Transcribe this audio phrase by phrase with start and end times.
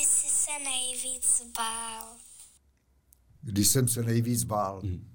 [0.00, 2.16] Kdy jsi se nejvíc bál?
[3.42, 4.80] Když jsem se nejvíc bál.
[4.80, 5.10] Hmm.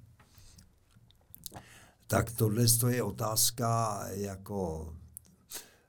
[2.07, 4.93] Tak tohle je otázka jako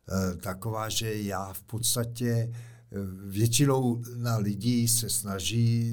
[0.08, 2.52] e, taková, že já v podstatě e,
[3.28, 5.92] většinou na lidí se snaží,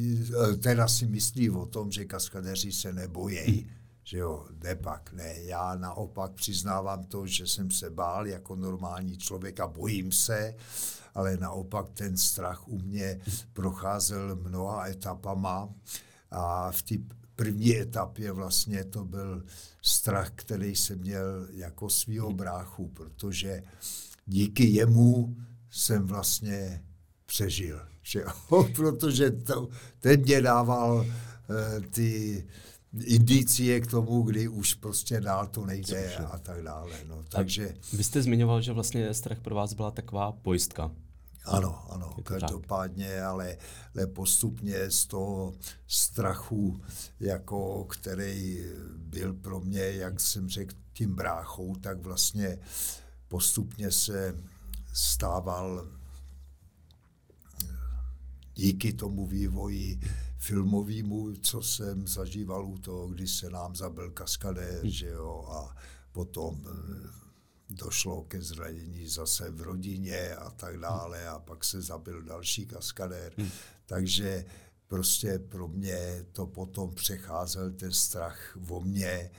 [0.53, 3.37] e, teda si myslí o tom, že kaskadeři se nebojí.
[3.37, 5.33] Hmm že jo, nepak, ne.
[5.41, 10.55] Já naopak přiznávám to, že jsem se bál jako normální člověk a bojím se,
[11.13, 13.19] ale naopak ten strach u mě
[13.53, 15.69] procházel mnoha etapama
[16.31, 16.95] a v té
[17.35, 19.43] první etapě vlastně to byl
[19.81, 23.63] strach, který jsem měl jako svýho bráchu, protože
[24.25, 25.35] díky jemu
[25.69, 26.83] jsem vlastně
[27.25, 27.81] přežil.
[28.03, 28.63] Že jo?
[28.75, 32.47] protože to, ten mě dával uh, ty
[32.99, 36.27] indicie k tomu, kdy už prostě dál to nejde Cože.
[36.31, 36.91] a tak dále.
[37.07, 37.69] No, takže...
[37.69, 40.91] A vy jste zmiňoval, že vlastně strach pro vás byla taková pojistka.
[41.45, 43.23] Ano, ano, každopádně, tak.
[43.23, 43.57] ale,
[43.95, 45.53] ale postupně z toho
[45.87, 46.81] strachu,
[47.19, 48.65] jako který
[48.97, 52.59] byl pro mě, jak jsem řekl, tím bráchou, tak vlastně
[53.27, 54.35] postupně se
[54.93, 55.87] stával
[58.55, 59.99] díky tomu vývoji
[60.43, 64.89] filmovýmu, co jsem zažíval u toho, když se nám zabil kaskadér, hmm.
[64.89, 65.75] že jo, a
[66.11, 67.09] potom eh,
[67.69, 73.33] došlo ke zranění zase v rodině a tak dále a pak se zabil další kaskadér.
[73.37, 73.49] Hmm.
[73.85, 74.45] Takže
[74.87, 79.31] prostě pro mě to potom přecházel ten strach o mě eh,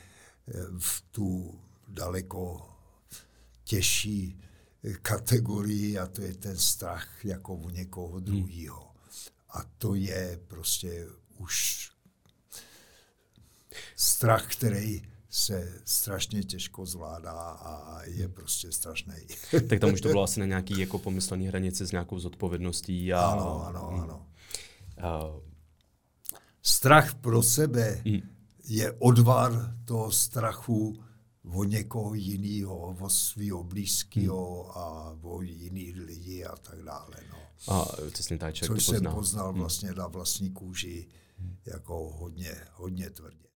[0.79, 2.71] v tu daleko
[3.65, 4.41] těžší
[5.03, 8.25] kategorii a to je ten strach jako u někoho hmm.
[8.25, 8.94] druhého.
[9.55, 11.07] A to je prostě
[11.39, 11.91] už
[13.97, 19.15] strach, který se strašně těžko zvládá a je prostě strašný.
[19.69, 23.13] tak tam už to bylo asi na nějaký jako pomyslný hranici s nějakou zodpovědností.
[23.13, 23.21] A...
[23.21, 24.01] Ano, ano, hmm.
[24.01, 24.27] ano.
[24.99, 25.41] Uh...
[26.63, 28.21] Strach pro sebe hmm.
[28.65, 31.05] je odvar toho strachu
[31.53, 34.73] o někoho jiného, o svého blízkého hmm.
[34.75, 37.17] a o jiný lidi a tak dále.
[37.31, 37.39] No.
[37.75, 39.01] A přesně tak, Což to poznal.
[39.01, 39.61] jsem poznal hmm.
[39.61, 41.09] vlastně na vlastní kůži
[41.67, 43.49] jako hodně, hodně tvrdě.